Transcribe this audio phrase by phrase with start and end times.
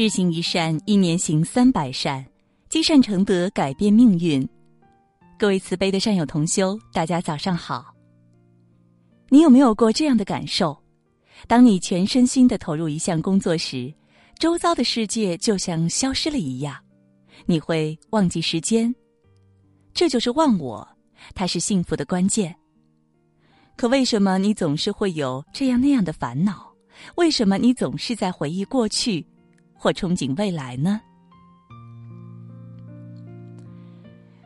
[0.00, 2.24] 日行一善，一年行三百善，
[2.70, 4.48] 积善成德，改变命运。
[5.38, 7.94] 各位慈悲的善友同修，大家早上好。
[9.28, 10.74] 你有没有过这样的感受？
[11.46, 13.92] 当你全身心的投入一项工作时，
[14.38, 16.78] 周遭的世界就像消失了一样，
[17.44, 18.94] 你会忘记时间。
[19.92, 20.88] 这就是忘我，
[21.34, 22.56] 它是幸福的关键。
[23.76, 26.72] 可为什么你总是会有这样那样的烦恼？
[27.16, 29.26] 为什么你总是在回忆过去，
[29.80, 31.00] 或憧憬未来呢？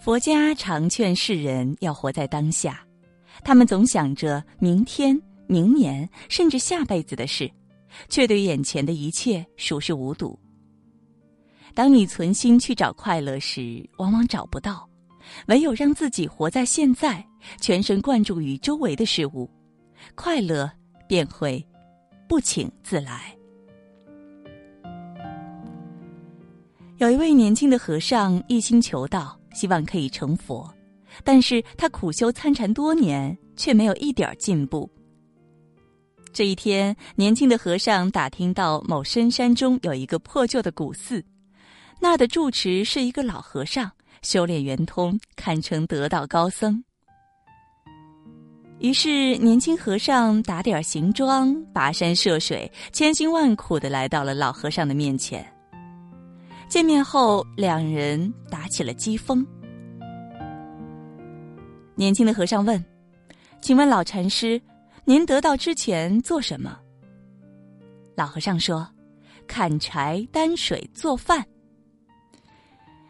[0.00, 2.82] 佛家常劝世人要活在当下，
[3.44, 7.50] 他们总想着明天、明年，甚至下辈子的事，
[8.08, 10.38] 却对眼前的一切熟视无睹。
[11.74, 14.88] 当你存心去找快乐时，往往找不到，
[15.48, 17.22] 唯有让自己活在现在，
[17.60, 19.50] 全神贯注于周围的事物，
[20.14, 20.70] 快乐
[21.06, 21.62] 便会
[22.26, 23.37] 不请自来。
[26.98, 29.34] 有一位年轻的和尚一心求道。
[29.54, 30.72] 希望可以成佛，
[31.24, 34.88] 但是他苦修参禅多年，却没有一点进步。
[36.32, 41.24] 这一天，年轻的和尚打听到某深山中有一个破旧的古寺，
[41.98, 43.90] 那的住持是一个老和尚，
[44.22, 46.84] 修炼圆通，堪称得道高僧。
[48.78, 55.44] 于是，年轻和尚打点行装，跋山涉水，千辛万苦的来到了老和尚的面前。
[56.68, 59.44] 见面后，两人打起了激锋。
[61.94, 62.82] 年轻的和尚问
[63.62, 64.60] ：“请问老禅师，
[65.04, 66.78] 您得道之前做什么？”
[68.14, 68.86] 老和尚说
[69.48, 71.42] ：“砍柴、担水、做饭。”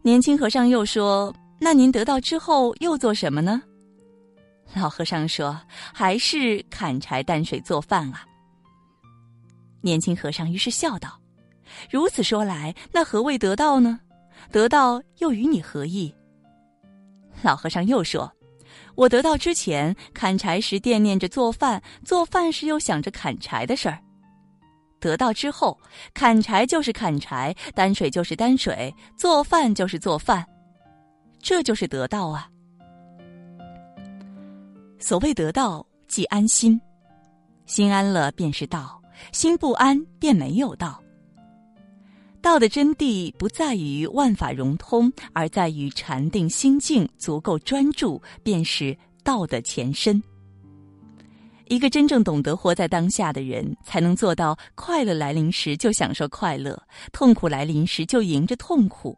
[0.00, 3.60] 年轻和尚又说：“那您得道之后又做什么呢？”
[4.74, 5.60] 老和尚说
[5.92, 8.24] ：“还是砍柴、担水、做饭啊。”
[9.82, 11.19] 年轻和尚于是笑道。
[11.90, 14.00] 如此说来，那何谓得道呢？
[14.50, 16.12] 得道又与你何异？
[17.42, 18.30] 老和尚又说
[18.96, 23.96] ：“我得道之前，砍柴时惦念着做饭，做饭时又想着砍柴的事儿；
[24.98, 25.78] 得道之后，
[26.12, 30.44] 砍柴就是砍柴，担水就是担水，做饭就是做饭，
[31.40, 32.48] 这就是得道啊！
[34.98, 36.80] 所谓得道，即安心，
[37.66, 39.00] 心安了便是道，
[39.32, 41.00] 心不安便没有道。”
[42.42, 50.22] 道的真谛不在于万法融通，而在于禅定心境足够专注，便是道的前身。
[51.68, 56.80] 一个真正懂得活在当下的人，才能做到快乐来临时就享受快乐，
[57.12, 59.16] 痛苦来临时就迎着痛苦，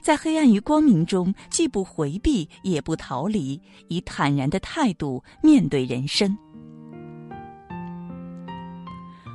[0.00, 6.36] 在黑暗与光明中既不回避也不逃离，以坦然的态度面对人生。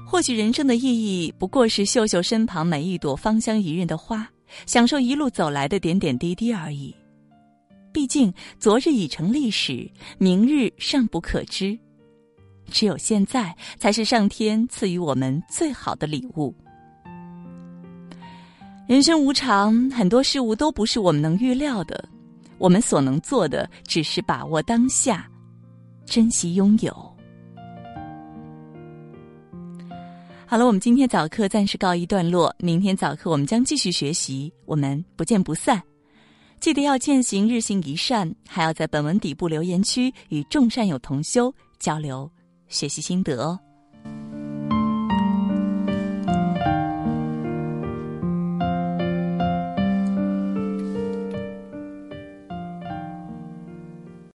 [0.09, 4.25] 或许人生的意义不过是秀秀身旁每一朵芳香怡人的花，
[4.65, 6.95] 享受一路走来的点点滴滴而已。
[7.91, 11.77] 毕竟昨日已成历史，明日尚不可知，
[12.71, 16.55] 只有现在才是上天赐予我们最好的礼物。
[18.87, 22.07] 人生无常，很多事物都不是我们能预料的，
[22.57, 25.29] 我们所能做的只是把握当下，
[26.05, 27.06] 珍惜拥有。
[30.49, 32.55] 好了，我们今天早课暂时告一段落。
[32.59, 35.83] 明天早课我们将继续学习，我们不见不散。
[36.61, 42.31] 记得要践行日行一善，还要在本文底部留言区与众善友同修交流
[42.69, 43.59] 学习心得哦。